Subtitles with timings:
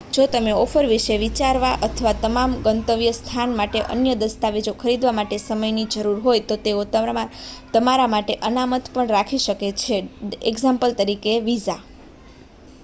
[0.11, 5.69] જો તમને ઓફર વિશે વિચારવા અથવા તમારા ગંતવ્ય સ્થાન માટે અન્ય દસ્તાવેજો ખરીદવા માટે સમય
[5.71, 6.81] ની જરૂર હોય તો તેઓ
[7.73, 9.97] તમારા માટે અનામત પણ રાખી શકે છે
[10.23, 11.01] દા.ત.
[11.43, 11.79] વિઝા